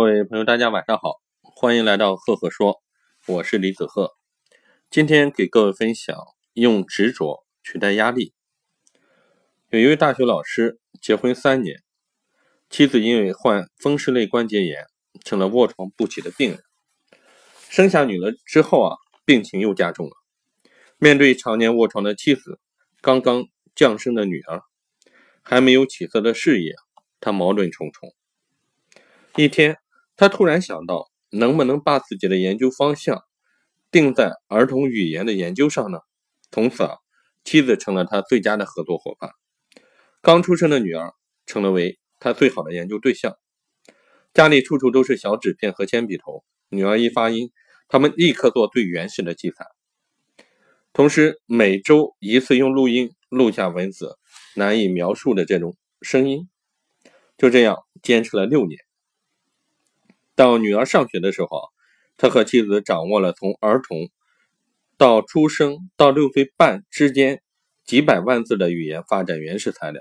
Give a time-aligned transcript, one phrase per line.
[0.00, 2.80] 各位朋友，大家晚上好，欢迎来到赫赫说，
[3.26, 4.12] 我是李子赫。
[4.88, 6.16] 今天给各位分享
[6.54, 8.32] 用执着取代压力。
[9.68, 11.82] 有一位大学老师结婚三年，
[12.70, 14.86] 妻子因为患风湿类关节炎，
[15.22, 16.60] 成了卧床不起的病人。
[17.68, 18.96] 生下女儿之后啊，
[19.26, 20.12] 病情又加重了。
[20.96, 22.58] 面对常年卧床的妻子，
[23.02, 23.44] 刚刚
[23.74, 24.62] 降生的女儿，
[25.42, 26.74] 还没有起色的事业，
[27.20, 28.14] 他矛盾重重。
[29.36, 29.76] 一天，
[30.20, 33.24] 他突然想到，能不能把自己的研究方向
[33.90, 36.00] 定在儿童语言的研究上呢？
[36.50, 36.98] 从此啊，
[37.42, 39.30] 妻子成了他最佳的合作伙伴。
[40.20, 41.14] 刚出生的女儿
[41.46, 43.38] 成了为他最好的研究对象。
[44.34, 47.50] 家里处处都是小纸片和铅笔头，女儿一发音，
[47.88, 49.64] 他们立刻做最原始的记载，
[50.92, 54.18] 同时每周一次用录音录下文字
[54.54, 56.50] 难以描述的这种声音。
[57.38, 58.80] 就这样坚持了六年。
[60.40, 61.68] 到女儿上学的时候，
[62.16, 64.08] 他和妻子掌握了从儿童
[64.96, 67.42] 到出生到六岁半之间
[67.84, 70.00] 几百万字的语言发展原始材料，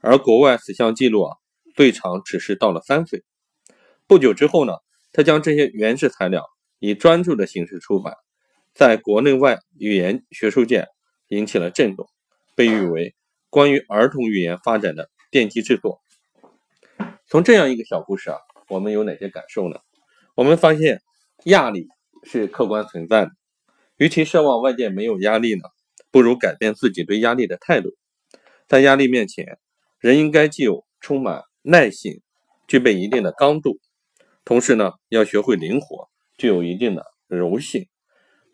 [0.00, 1.36] 而国外此项记录啊，
[1.76, 3.22] 最长只是到了三岁。
[4.06, 4.72] 不久之后呢，
[5.12, 6.46] 他将这些原始材料
[6.78, 8.14] 以专著的形式出版，
[8.72, 10.86] 在国内外语言学术界
[11.28, 12.08] 引起了震动，
[12.56, 13.14] 被誉为
[13.50, 16.00] 关于儿童语言发展的奠基之作。
[17.26, 18.38] 从这样一个小故事啊，
[18.68, 19.80] 我们有哪些感受呢？
[20.34, 21.02] 我们发现
[21.44, 21.88] 压力
[22.22, 23.30] 是客观存在的，
[23.96, 25.62] 与其奢望外界没有压力呢？
[26.10, 27.90] 不如改变自己对压力的态度，
[28.66, 29.58] 在压力面前，
[29.98, 32.22] 人应该既有充满耐性，
[32.66, 33.78] 具备一定的刚度，
[34.44, 37.88] 同时呢，要学会灵活，具有一定的柔性。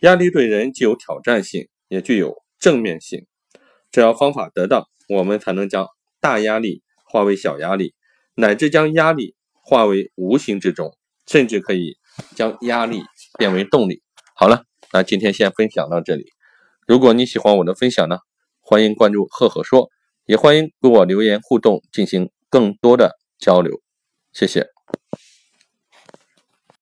[0.00, 3.26] 压力对人既有挑战性，也具有正面性。
[3.92, 5.86] 只要方法得当，我们才能将
[6.20, 7.94] 大压力化为小压力，
[8.34, 9.33] 乃至将压力
[9.64, 11.96] 化为无形之中，甚至可以
[12.36, 13.02] 将压力
[13.38, 14.02] 变为动力。
[14.36, 16.26] 好了，那今天先分享到这里。
[16.86, 18.18] 如果你喜欢我的分享呢，
[18.60, 19.88] 欢迎关注赫赫说，
[20.26, 23.80] 也欢迎给我留言互动，进行更多的交流。
[24.32, 24.68] 谢谢。